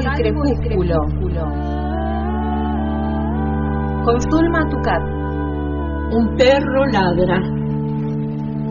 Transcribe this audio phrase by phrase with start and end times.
[0.00, 1.40] Salvo el crepúsculo.
[4.04, 5.02] Con Zulma Tucat.
[6.12, 7.40] Un perro ladra.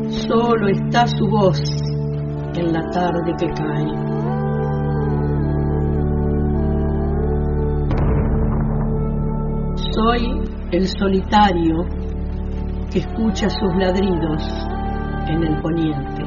[0.10, 1.60] Solo está su voz
[2.56, 4.18] en la tarde que cae.
[9.94, 10.42] Soy
[10.72, 11.86] el solitario
[12.90, 14.44] que escucha sus ladridos
[15.28, 16.27] en el poniente.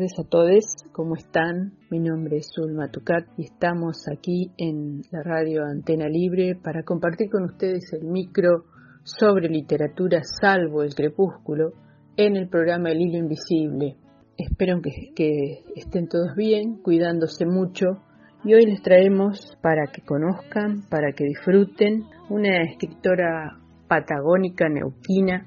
[0.00, 1.74] Tardes a todos, ¿cómo están?
[1.90, 7.28] Mi nombre es Zulma Tucat y estamos aquí en la radio Antena Libre para compartir
[7.28, 8.64] con ustedes el micro
[9.02, 11.72] sobre literatura salvo el crepúsculo
[12.16, 13.96] en el programa El Hilo Invisible.
[14.38, 18.00] Espero que, que estén todos bien, cuidándose mucho
[18.42, 25.46] y hoy les traemos para que conozcan, para que disfruten, una escritora patagónica neuquina,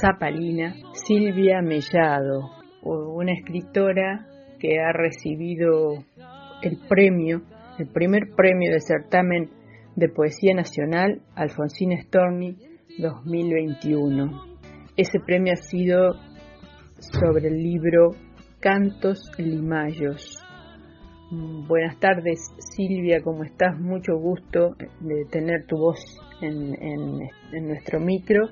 [0.00, 4.26] zapalina, Silvia Mellado, una escritora
[4.58, 6.04] que ha recibido
[6.62, 7.42] el premio,
[7.78, 9.50] el primer premio de certamen
[9.96, 12.56] de poesía nacional Alfonsina Storni
[12.98, 14.56] 2021.
[14.96, 16.12] Ese premio ha sido
[16.98, 18.10] sobre el libro
[18.60, 20.38] Cantos Limayos.
[21.30, 23.78] Buenas tardes Silvia, ¿cómo estás?
[23.80, 25.98] Mucho gusto de tener tu voz
[26.42, 28.48] en, en nuestro micro.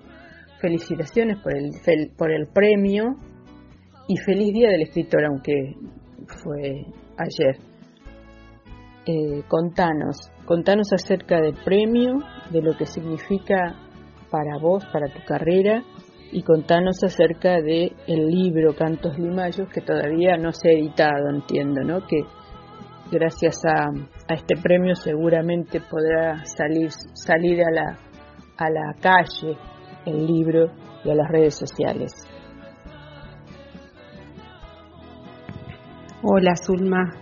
[0.60, 3.16] Felicitaciones por el, por el premio
[4.10, 5.76] y feliz día del escritor, aunque
[6.43, 6.84] fue
[7.16, 7.59] ayer.
[9.06, 12.19] Eh, contanos, contanos acerca del premio,
[12.50, 13.76] de lo que significa
[14.28, 15.84] para vos, para tu carrera,
[16.32, 21.82] y contanos acerca de el libro Cantos Limayos que todavía no se ha editado, entiendo,
[21.84, 22.04] ¿no?
[22.04, 22.22] Que
[23.12, 23.91] gracias a,
[24.28, 27.99] a este premio seguramente podrá salir, salir a la,
[28.56, 29.56] a la calle
[30.04, 30.72] el libro
[31.04, 32.12] y a las redes sociales.
[36.22, 37.14] Hola Zulma,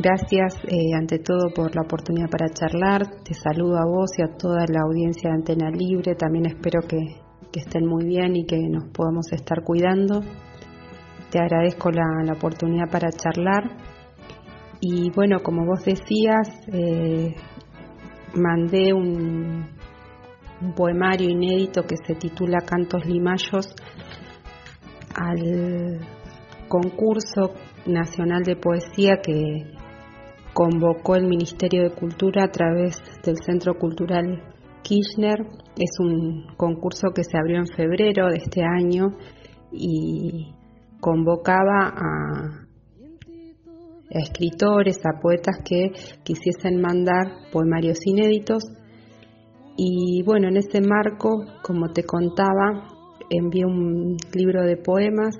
[0.00, 3.22] gracias eh, ante todo por la oportunidad para charlar.
[3.22, 6.16] Te saludo a vos y a toda la audiencia de Antena Libre.
[6.16, 6.98] También espero que,
[7.52, 10.22] estén muy bien y que nos podamos estar cuidando.
[11.30, 13.62] Te agradezco la, oportunidad para charlar.
[14.80, 17.32] Y bueno, como vos decías, eh,
[18.34, 19.68] mandé un,
[20.60, 23.72] un poemario inédito que se titula Cantos Limayos
[25.14, 26.00] al
[26.66, 27.54] concurso
[27.86, 29.70] nacional de poesía que
[30.52, 34.42] convocó el Ministerio de Cultura a través del Centro Cultural
[34.82, 35.40] Kirchner.
[35.76, 39.16] Es un concurso que se abrió en febrero de este año
[39.72, 40.54] y
[41.00, 42.60] convocaba a,
[44.10, 45.90] escritores, a poetas que
[46.22, 48.62] quisiesen mandar poemarios inéditos.
[49.76, 51.30] Y bueno, en ese marco,
[51.62, 52.86] como te contaba,
[53.28, 55.36] envié un libro de poemas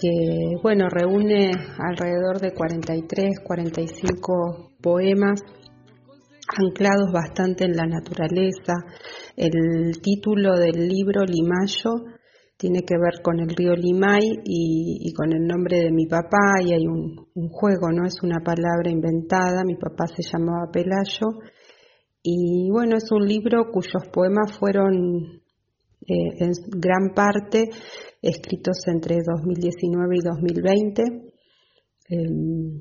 [0.00, 5.40] que bueno, reúne alrededor de 43, 45 poemas
[6.56, 8.74] anclados bastante en la naturaleza.
[9.36, 12.14] El título del libro Limayo
[12.56, 16.72] tiene que ver con el río Limay y, con el nombre de mi papá y
[16.72, 21.38] hay un, juego, no es una palabra inventada, mi papá se llamaba Pelayo
[22.20, 25.40] y bueno, es un libro cuyos poemas fueron
[26.00, 27.70] eh, en gran parte
[28.22, 31.02] escritos entre 2019 y 2020.
[32.10, 32.80] Em,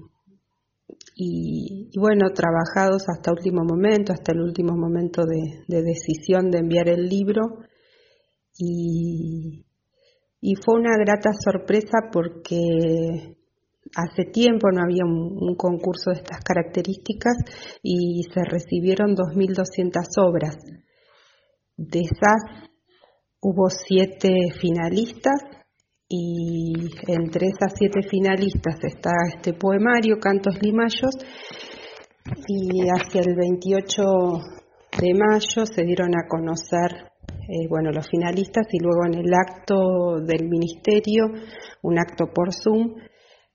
[1.15, 7.07] y, bueno, trabajados hasta último momento, hasta el último momento de, decisión de enviar el
[7.07, 7.41] libro.
[8.57, 9.63] Y,
[10.63, 13.35] fue una grata sorpresa porque
[13.95, 17.35] hace tiempo no había un, concurso de estas características
[17.83, 20.55] y se recibieron 2.200 obras.
[21.75, 22.69] De esas
[23.41, 24.29] Hubo siete
[24.59, 25.41] finalistas
[26.09, 26.73] y
[27.07, 31.15] entre esas siete finalistas está este poemario, Cantos Limayos,
[32.47, 34.03] y hacia el 28
[34.99, 37.07] de mayo se dieron a conocer
[37.49, 41.25] eh, bueno, los finalistas y luego en el acto del ministerio,
[41.83, 42.95] un acto por Zoom,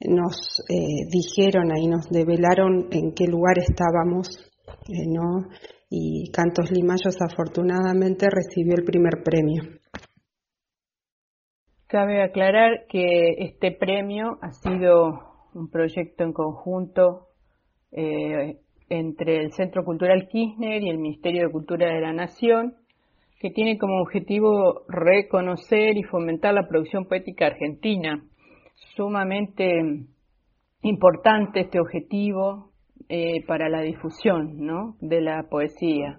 [0.00, 4.28] nos eh, dijeron, ahí nos develaron en qué lugar estábamos,
[4.88, 5.48] eh, ¿no?
[5.94, 9.62] Y Cantos Limayos afortunadamente recibió el primer premio.
[11.86, 17.26] Cabe aclarar que este premio ha sido un proyecto en conjunto
[17.90, 18.56] eh,
[18.88, 22.74] entre el Centro Cultural Kirchner y el Ministerio de Cultura de la Nación,
[23.38, 28.24] que tiene como objetivo reconocer y fomentar la producción poética argentina.
[28.96, 30.06] Sumamente
[30.80, 32.71] importante este objetivo
[33.08, 34.66] eh, para la difusión
[35.00, 36.18] de la poesía.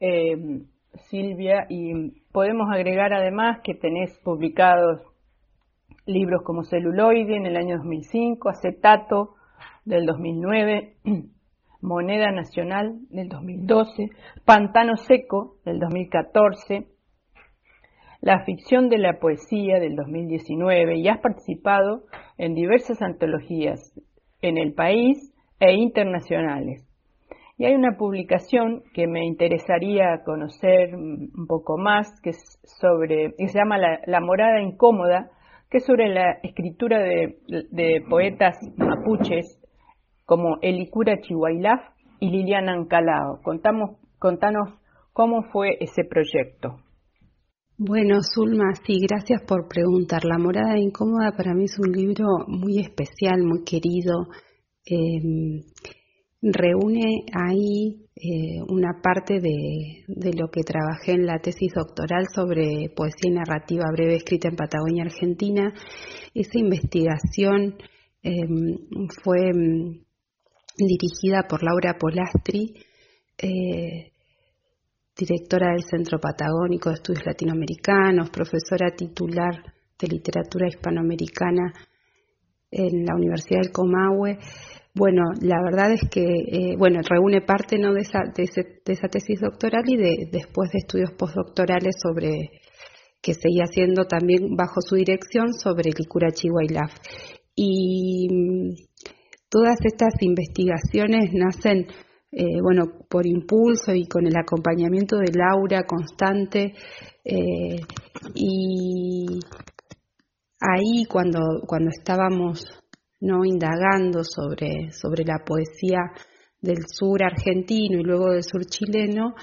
[0.00, 0.62] Eh,
[1.10, 5.02] Silvia, y podemos agregar además que tenés publicados
[6.06, 9.34] libros como Celuloide en el año 2005, Acetato
[9.84, 10.96] del 2009,
[11.80, 14.10] Moneda Nacional del 2012,
[14.44, 16.88] Pantano Seco del 2014,
[18.20, 22.04] La ficción de la poesía del 2019 y has participado
[22.36, 23.94] en diversas antologías
[24.42, 26.84] en el país e internacionales.
[27.56, 33.48] Y hay una publicación que me interesaría conocer un poco más, que es sobre, que
[33.48, 35.30] se llama La, morada incómoda,
[35.68, 37.38] que es sobre la escritura de,
[37.70, 39.60] de poetas mapuches
[40.24, 41.80] como Elicura Chihuailaf
[42.20, 43.40] y Liliana Ancalao.
[43.42, 44.78] Contamos, contanos
[45.12, 46.76] cómo fue ese proyecto.
[47.76, 50.24] Bueno, Zulma, sí, gracias por preguntar.
[50.24, 54.28] La morada incómoda para mí es un libro muy especial, muy querido.
[54.90, 55.62] Em,
[56.40, 63.30] reúne ahí eh, una parte de, lo que trabajé en la tesis doctoral sobre poesía
[63.30, 65.74] y narrativa breve escrita en Patagonia, Argentina.
[66.34, 67.76] Esa investigación
[68.22, 68.78] em,
[69.22, 70.04] fue em,
[70.78, 72.74] dirigida por Laura Polastri,
[73.36, 74.12] eh,
[75.16, 81.74] directora del Centro Patagónico de Estudios Latinoamericanos, profesora titular de literatura hispanoamericana
[82.70, 84.38] en la Universidad del Comahue.
[84.94, 87.92] Bueno, la verdad es que eh, bueno reúne parte ¿no?
[87.94, 88.44] de, esa, de,
[88.92, 92.50] esa tesis doctoral y de, después de estudios postdoctorales sobre
[93.20, 96.90] que seguía haciendo también bajo su dirección sobre Licura Chihuahua
[97.54, 98.28] y
[99.50, 101.86] Todas estas investigaciones nacen,
[102.32, 106.74] eh, bueno, por impulso y con el acompañamiento de Laura constante.
[107.24, 107.80] Eh,
[108.34, 109.40] y
[110.60, 112.64] ahí cuando, cuando estábamos
[113.20, 115.98] no indagando sobre, sobre la poesía
[116.60, 119.34] del sur argentino y luego del sur chileno,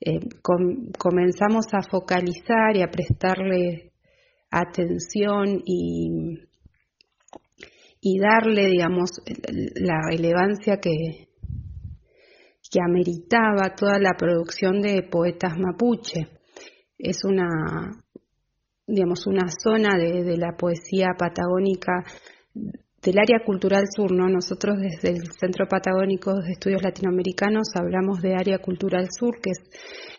[0.00, 0.20] eh,
[0.98, 3.92] comenzamos a focalizar y a prestarle
[4.50, 6.38] atención y,
[8.00, 9.10] y darle, digamos,
[9.74, 11.28] la relevancia que,
[12.70, 16.28] que ameritaba toda la producción de poetas mapuche.
[16.96, 18.04] Es una,
[18.88, 22.04] digamos, una zona de, la poesía patagónica
[22.54, 24.28] del área cultural sur, ¿no?
[24.28, 29.58] Nosotros desde el Centro Patagónico de Estudios Latinoamericanos hablamos de área cultural sur, que es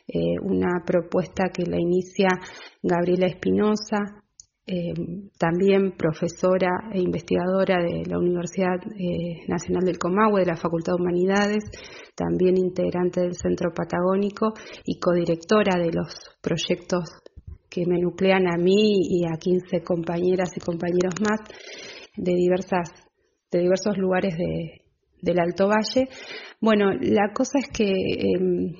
[0.07, 2.30] eh, una propuesta que la inicia
[2.81, 4.24] Gabriela Espinosa,
[4.71, 4.94] eh,
[5.39, 11.01] también profesora e investigadora de la Universidad eh, Nacional del Comahue, de la Facultad de
[11.01, 11.63] Humanidades,
[12.16, 14.54] también integrante del Centro Patagónico
[14.86, 17.10] y codirectora de los proyectos
[17.69, 21.42] que me nuclean a mí y a 15 compañeras y compañeros más
[22.16, 22.90] de diversas
[23.52, 24.35] de diversos lugares
[25.21, 26.07] del Alto Valle.
[26.61, 28.76] Bueno, la cosa es que em,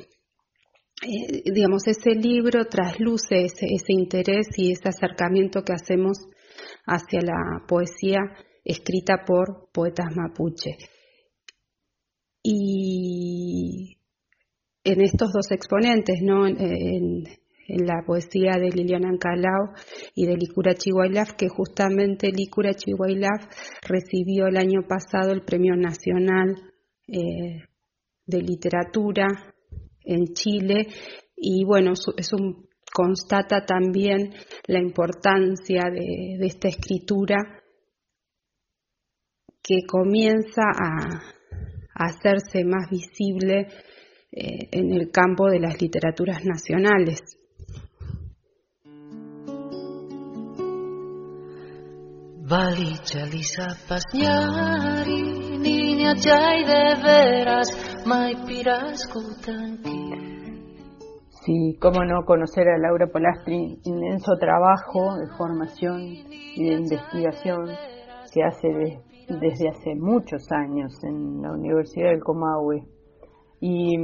[1.02, 6.18] eh, digamos, ese libro trasluce ese, interés y ese acercamiento que hacemos
[6.86, 8.20] hacia la poesía
[8.66, 10.78] escrita por poetas mapuche.
[12.44, 13.98] Y
[14.84, 16.46] en estos dos exponentes, ¿no?
[16.48, 17.24] En,
[17.78, 19.74] la poesía de Liliana Ancalao
[20.16, 23.46] y de Licura Chihuailaf, que justamente Licura Chihuailaf
[23.88, 26.56] recibió el año pasado el Premio Nacional
[27.08, 27.64] eh,
[28.26, 29.28] de Literatura
[30.04, 30.88] en Chile
[31.36, 32.38] y bueno, eso
[32.92, 34.34] constata también
[34.68, 37.38] la importancia de, esta escritura
[39.62, 41.36] que comienza a,
[42.02, 43.68] hacerse más visible
[44.32, 47.20] eh, en el campo de las literaturas nacionales.
[61.46, 67.68] Sí, cómo no conocer a Laura Polastri, inmenso trabajo de formación y de investigación
[68.34, 72.82] que hace desde hace muchos años en la Universidad del Comahue.
[73.62, 73.96] Y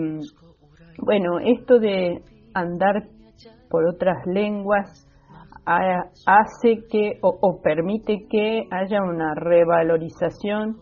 [1.00, 2.22] bueno, esto de
[2.54, 3.08] andar
[3.72, 5.08] por otras lenguas
[5.66, 10.78] hace que o, permite que haya una revalorización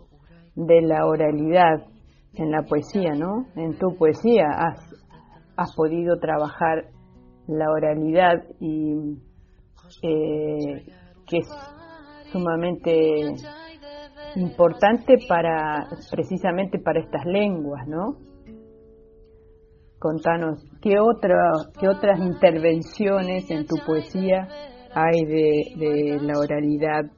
[0.56, 1.88] de la oralidad
[2.34, 3.46] en la poesía, ¿no?
[3.56, 4.80] En tu poesía has,
[5.56, 6.90] has podido trabajar
[7.48, 9.18] la oralidad y
[10.02, 10.86] eh,
[11.28, 11.48] que es
[12.32, 13.36] sumamente
[14.36, 18.18] importante para precisamente para estas lenguas, ¿no?
[20.00, 24.50] Contanos, ¿qué, otra, qué otras intervenciones en tu poesía
[24.96, 27.12] hay de, la oralidad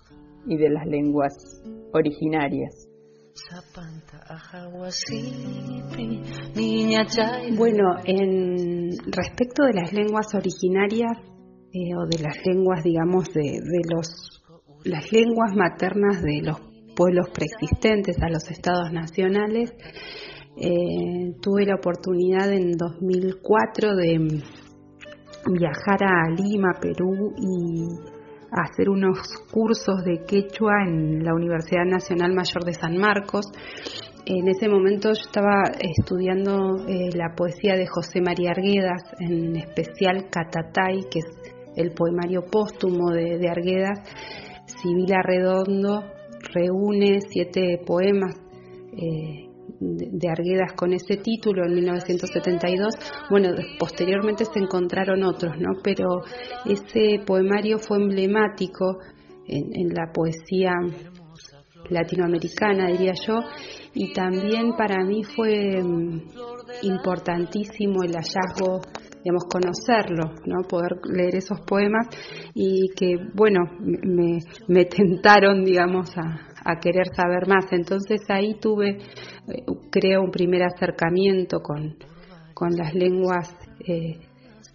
[0.48, 1.34] y de las lenguas
[1.94, 2.88] originarias?
[7.58, 11.18] Bueno, en respecto de las lenguas originarias
[11.74, 14.36] eh, o de las lenguas, digamos, de, de los
[14.86, 16.62] las lenguas maternas de los
[16.96, 19.74] pueblos preexistentes a los estados nacionales,
[20.58, 24.42] eh, tuve la oportunidad en 2004 de
[25.52, 27.88] viajar a Lima, Perú y
[28.52, 29.20] hacer unos
[29.52, 33.46] cursos de quechua en la Universidad Nacional Mayor de San Marcos.
[34.26, 40.30] En ese momento yo estaba estudiando eh, la poesía de José María Arguedas, en especial
[40.32, 41.28] Catatay, que es
[41.76, 44.00] el poemario póstumo de, Arguedas.
[44.66, 46.04] Sibila Redondo
[46.54, 48.36] reúne siete poemas
[48.94, 52.96] eh, de Arguedas con ese título en 1972.
[53.30, 55.74] Bueno, posteriormente se encontraron otros, ¿no?
[55.84, 56.22] Pero
[56.66, 58.98] ese poemario fue emblemático
[59.48, 60.74] en, la poesía
[61.90, 63.40] latinoamericana, diría yo,
[63.94, 66.22] y también para mí fue mm,
[66.84, 68.82] importantísimo el hallazgo
[69.24, 70.62] digamos, conocerlo, ¿no?
[70.68, 72.08] Poder leer esos poemas
[72.54, 77.72] y que, bueno, me, me tentaron, digamos, a, a querer saber más.
[77.72, 81.96] Entonces ahí tuve, eh, creo, un primer acercamiento con,
[82.54, 83.56] con las lenguas
[83.88, 84.20] eh,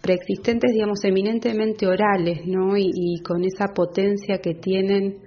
[0.01, 2.75] preexistentes, digamos, eminentemente orales, ¿no?
[2.77, 5.19] Y, con esa potencia que tienen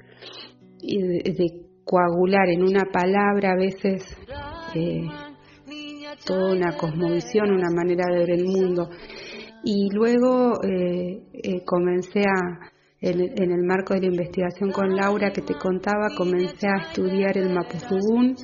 [0.80, 4.02] de, coagular en una palabra a veces
[4.74, 5.02] eh,
[6.24, 8.88] toda una cosmovisión, una manera de ver el mundo.
[9.62, 10.54] Y luego
[11.66, 12.73] comencé a,
[13.10, 17.52] en, el marco de la investigación con Laura que te contaba, comencé a estudiar el
[17.52, 18.34] Mapuzugún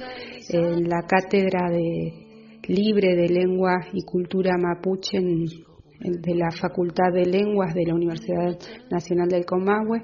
[0.51, 7.75] en la cátedra de libre de lengua y cultura mapuche de la Facultad de Lenguas
[7.75, 8.59] de la Universidad
[8.91, 10.03] Nacional del Comahue.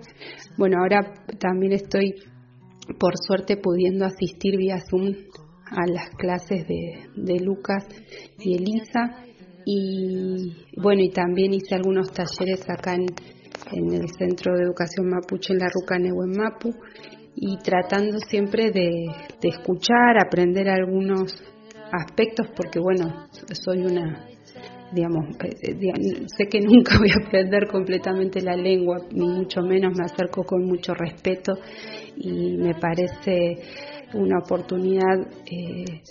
[0.57, 2.15] Bueno, ahora también estoy,
[2.99, 5.13] por suerte, pudiendo asistir vía Zoom
[5.67, 7.85] a las clases de, de Lucas
[8.39, 9.23] y Elisa.
[9.67, 13.07] Y bueno, y también hice algunos talleres acá en,
[13.73, 16.75] en el Centro de Educación Mapuche en la Ruca en Mapu
[17.35, 19.07] y tratando siempre de,
[19.43, 21.37] escuchar, aprender algunos
[21.93, 24.27] aspectos porque bueno, soy una
[24.93, 29.97] digamos, eh, eh, sé que nunca voy a aprender completamente la lengua, ni mucho menos
[29.97, 31.53] me acerco con mucho respeto
[32.17, 33.59] y me parece
[34.15, 36.03] una oportunidad eh,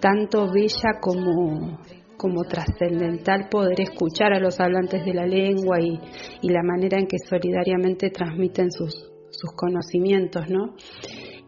[0.00, 1.80] tanto bella como
[2.16, 5.98] como trascendental poder escuchar a los hablantes de la lengua y,
[6.42, 10.74] la manera en que solidariamente transmiten sus, sus conocimientos, ¿no?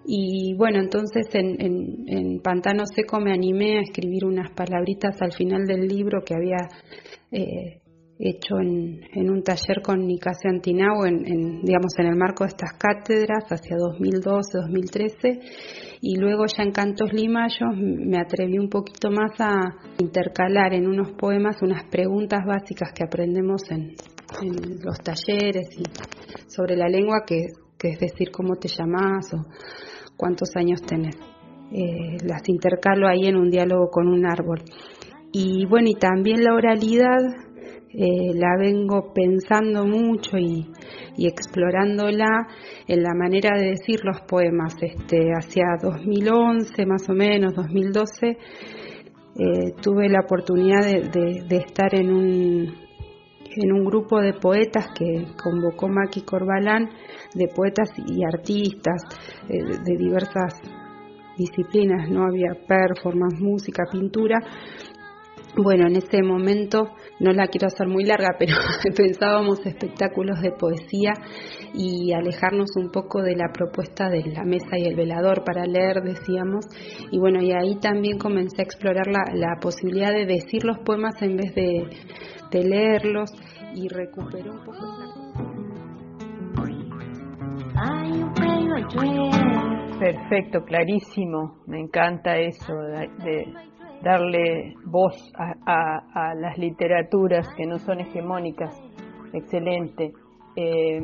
[0.04, 5.64] Y bueno, entonces en, en, Pantano Seco me animé a escribir unas palabritas al final
[5.66, 6.68] del libro que había
[7.30, 7.80] eh,
[8.18, 12.72] hecho en, un taller con Nicasio Antinau, en, en, digamos, en el marco de estas
[12.72, 19.74] cátedras hacia 2012-2013 y luego ya en Cantos Limayos me atreví un poquito más a
[19.98, 23.94] intercalar en unos poemas unas preguntas básicas que aprendemos en,
[24.84, 25.82] los talleres y
[26.48, 27.46] sobre la lengua, que,
[27.82, 29.46] es decir cómo te llamas o
[30.18, 31.16] cuántos años tenés.
[31.72, 34.62] Eh, las intercalo ahí en un diálogo con un árbol.
[35.32, 37.16] Y bueno, y también la oralidad
[37.90, 40.66] eh, la vengo pensando mucho y,
[41.16, 42.46] explorándola
[42.86, 44.74] en la manera de decir los poemas.
[44.80, 48.36] Este, hacia 2011, más o menos, 2012, eh,
[49.80, 52.74] tuve la oportunidad de, estar en un,
[53.56, 56.90] en un grupo de poetas que convocó Maki Corbalán,
[57.34, 59.02] de poetas y artistas
[59.48, 60.60] eh, de diversas
[61.38, 64.38] disciplinas, no había performance, música, pintura,
[65.62, 68.54] bueno, en ese momento, no la quiero hacer muy larga, pero
[68.96, 71.12] pensábamos espectáculos de poesía
[71.74, 76.02] y alejarnos un poco de la propuesta de la mesa y el velador para leer,
[76.02, 76.66] decíamos.
[77.10, 81.36] Y bueno, y ahí también comencé a explorar la, posibilidad de decir los poemas en
[81.36, 81.88] vez de,
[82.52, 83.30] leerlos
[83.74, 84.78] y recuperé un poco
[89.98, 91.58] Perfecto, clarísimo.
[91.66, 92.72] Me encanta eso
[93.24, 93.52] de
[94.02, 98.74] darle voz a, las literaturas que no son hegemónicas,
[99.32, 100.12] excelente.
[100.56, 101.00] Eh,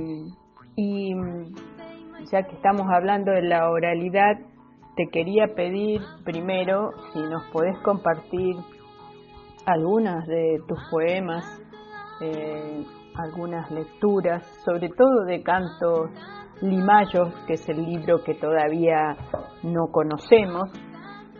[0.76, 1.14] y
[2.30, 4.38] ya que estamos hablando de la oralidad,
[4.96, 8.56] te quería pedir primero si nos podés compartir
[9.66, 11.44] algunas de tus poemas,
[12.20, 12.84] eh,
[13.16, 16.10] algunas lecturas, sobre todo de cantos
[16.60, 19.16] limayos, que es el libro que todavía
[19.62, 20.70] no conocemos.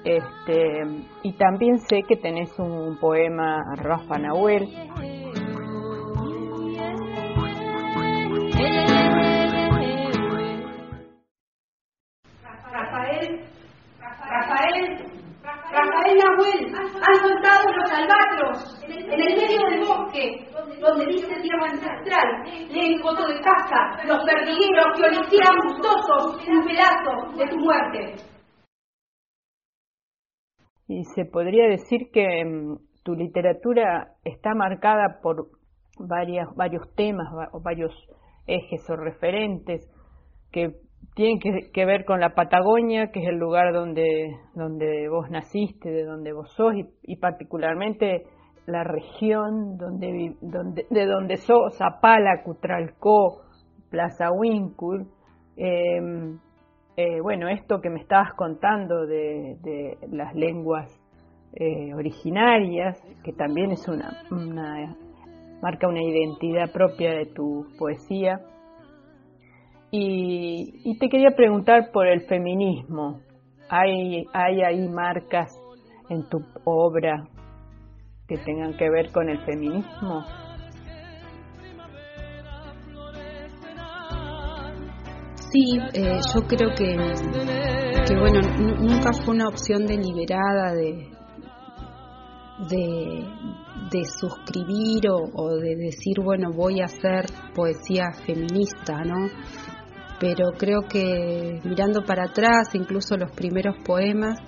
[0.05, 0.83] Este,
[1.23, 4.69] y también sé que tenés un poema Rafa Nahuel.
[12.71, 13.47] Rafael,
[13.99, 15.07] Rafael,
[15.73, 20.47] Rafael Nahuel, han soltado los albatros en el medio del bosque,
[20.81, 27.39] donde dice tierra ancestral, leen foto de casa, los perdigueros que olifieran gustosos un pedazo
[27.39, 28.34] de tu muerte.
[30.87, 35.49] Y se podría decir que mm, tu literatura está marcada por
[35.99, 37.93] varias, varios temas o varios
[38.47, 39.89] ejes o referentes
[40.53, 40.75] que
[41.15, 46.05] tienen que, ver con la Patagonia, que es el lugar donde, donde vos naciste, de
[46.05, 48.25] donde vos sos, y, particularmente
[48.67, 53.43] la región donde, donde, de donde sos, Zapala, Cutralcó,
[53.91, 55.07] Plaza Wincul.
[55.57, 56.39] Em,
[56.97, 60.89] eh, bueno, esto que me estabas contando de, las lenguas
[61.55, 64.25] eh, originarias, que también es una,
[65.61, 68.41] marca una identidad propia de tu poesía.
[69.91, 73.21] Y, te quería preguntar por el feminismo.
[73.69, 75.53] ¿Hay, ¿Hay ahí marcas
[76.09, 77.27] en tu obra
[78.29, 80.25] que tengan que ver con el feminismo?
[85.55, 86.97] Sí, eh, yo creo que,
[88.09, 88.41] que bueno,
[88.81, 91.11] nunca fue una opción deliberada de,
[92.69, 99.29] de, suscribir o, de decir, bueno, voy a hacer poesía feminista, ¿no?
[100.19, 104.41] Pero creo que mirando para atrás, incluso los primeros poemas,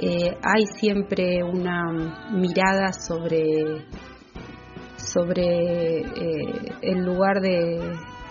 [0.00, 3.86] eh, hay siempre una mirada sobre,
[4.96, 7.78] sobre eh, el lugar de,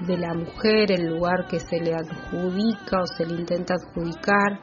[0.06, 4.60] de la mujer, el lugar que se le adjudica o se le intenta adjudicar,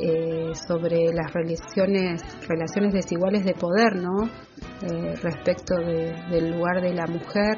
[0.00, 4.26] eh, sobre las relaciones, relaciones desiguales de poder, ¿no?
[4.82, 7.56] Eh, respecto del lugar de la mujer.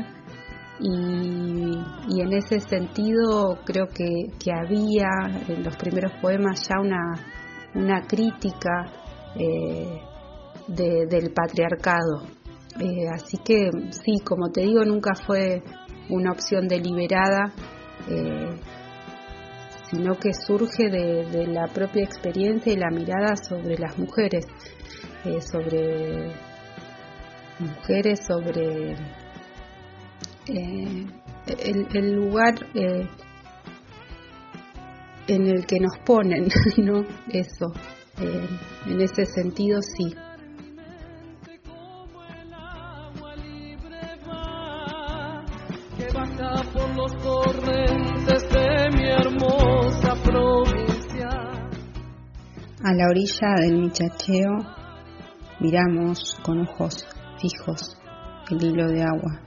[0.78, 5.09] Y, en ese sentido creo que, había
[5.48, 7.14] en los primeros poemas ya una,
[7.74, 8.87] una crítica
[9.37, 10.00] eh,
[10.68, 12.22] del patriarcado.
[13.12, 15.62] así que sí, como te digo, nunca fue
[16.10, 17.52] una opción deliberada,
[18.08, 18.58] eh,
[19.90, 24.46] sino que surge de, la propia experiencia y la mirada sobre las mujeres,
[25.24, 26.32] eh, sobre
[27.58, 28.92] mujeres, sobre
[30.46, 31.06] eh,
[31.46, 33.08] el, lugar en
[35.46, 37.04] el que nos ponen, ¿no?
[37.28, 37.72] Eso,
[38.86, 40.14] en ese sentido sí.
[46.20, 51.28] Por los torrentes de mi hermosa provincia.
[52.85, 54.50] A la orilla del michacheo
[55.61, 57.06] miramos con ojos
[57.40, 57.96] fijos
[58.50, 59.40] el hilo de agua.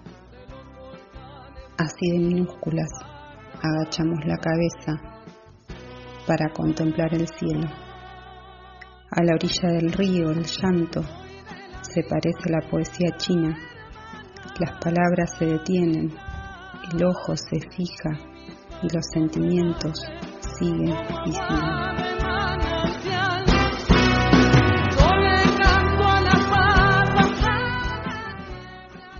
[1.78, 2.90] Así de minúsculas
[3.62, 5.00] agachamos la cabeza
[6.26, 7.68] para contemplar el cielo.
[9.12, 11.04] A la orilla del río el llanto
[11.82, 13.56] se parece a la poesía china.
[14.60, 16.14] Las palabras se detienen
[16.92, 18.12] el ojo se fija
[18.82, 20.00] y los sentimientos
[20.58, 21.94] siguen visibles.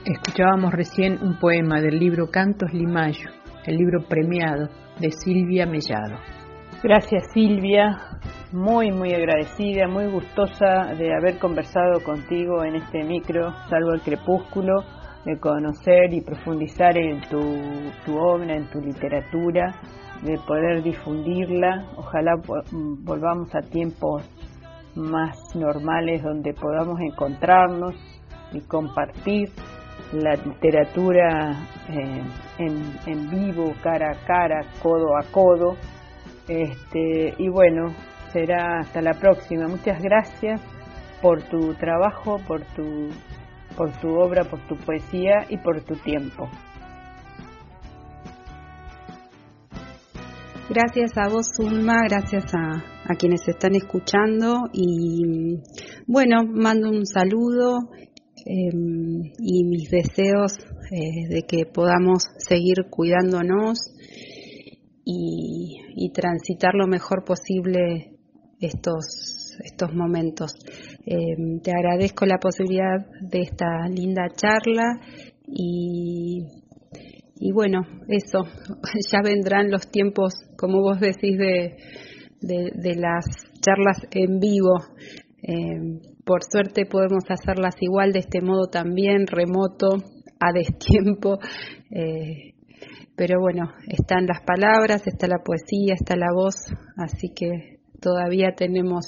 [0.06, 3.30] Escuchábamos recién un poema del libro Cantos Limayo,
[3.66, 4.68] el libro premiado
[5.00, 6.18] de Silvia Mellado.
[6.84, 7.98] Gracias Silvia,
[8.52, 14.84] muy muy agradecida, muy gustosa de haber conversado contigo en este micro, salvo el crepúsculo
[15.26, 17.42] de conocer y profundizar en tu,
[18.06, 19.74] tu obra, en tu literatura,
[20.22, 21.86] de poder difundirla.
[21.98, 22.34] Ojalá
[22.72, 24.24] volvamos a tiempos
[24.96, 27.96] más normales donde podamos encontrarnos
[28.52, 29.50] y compartir
[30.12, 31.52] la literatura
[31.90, 32.22] eh,
[32.60, 35.76] en, en, vivo, cara a cara, codo a codo.
[36.48, 37.94] Este, y bueno,
[38.32, 39.68] será hasta la próxima.
[39.68, 40.62] Muchas gracias
[41.22, 43.10] por tu trabajo, por tu
[43.76, 46.50] por tu obra, por tu poesía y por tu tiempo.
[50.70, 55.60] Gracias a vos, Zulma, gracias a, quienes están escuchando y
[56.08, 57.80] bueno, mando un saludo
[58.46, 58.72] eh,
[59.40, 60.54] y mis deseos
[60.90, 63.78] eh, de que podamos seguir cuidándonos
[65.04, 68.18] y, y, transitar lo mejor posible
[68.62, 70.54] estos, estos momentos.
[71.06, 75.00] Eh, te agradezco la posibilidad de esta linda charla
[75.48, 76.46] y,
[77.36, 78.44] y bueno, eso,
[79.12, 81.76] ya vendrán los tiempos, como vos decís, de,
[82.42, 83.26] de, las
[83.62, 84.76] charlas en vivo.
[85.42, 89.98] Eh, por suerte podemos hacerlas igual de este modo también, remoto,
[90.40, 91.38] a destiempo.
[91.96, 92.56] Eh,
[93.16, 96.56] pero bueno, están las palabras, está la poesía, está la voz,
[96.98, 97.73] así que
[98.04, 99.06] todavía tenemos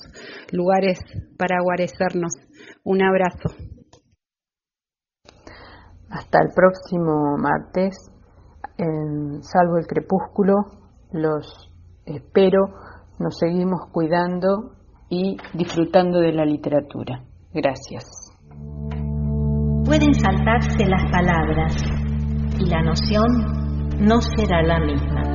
[0.52, 1.00] lugares
[1.38, 2.34] para guarecernos.
[2.84, 3.50] Un abrazo.
[6.10, 8.10] Hasta el próximo martes,
[8.78, 10.56] en Salvo el Crepúsculo,
[11.12, 11.70] los
[12.06, 12.68] espero,
[13.20, 14.76] nos seguimos cuidando
[15.10, 17.24] y disfrutando de la literatura.
[17.54, 18.06] Gracias.
[19.86, 21.76] Pueden saltarse las palabras
[22.60, 23.66] y la noción
[24.00, 25.35] no será la misma.